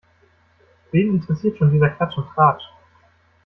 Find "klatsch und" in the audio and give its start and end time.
1.91-2.27